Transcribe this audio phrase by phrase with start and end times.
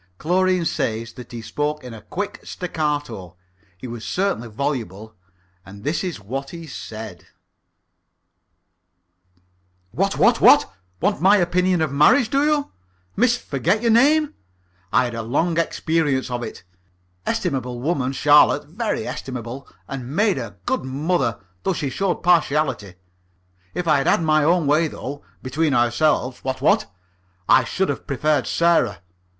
[0.17, 3.37] Chlorine says that he spoke in a quick staccato.
[3.77, 5.15] He was certainly voluble,
[5.63, 7.27] and this is what he said:
[9.91, 10.73] "What, what, what?
[11.01, 12.71] Want my opinion of marriage, do you,
[13.15, 14.33] Miss Forget your name?
[14.91, 16.63] I had a long experience of it.
[17.27, 22.95] Estimable woman, Charlotte, very estimable, and made a good mother, though she showed partiality.
[23.75, 26.91] If I'd had my own way though between ourselves, what, what?
[27.47, 29.03] I should have preferred Sarah.